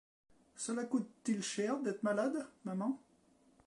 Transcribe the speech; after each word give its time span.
Cela 0.55 0.85
coûte-t-il 0.85 1.43
cher 1.43 1.79
d’être 1.79 2.01
malade, 2.01 2.47
maman? 2.63 2.99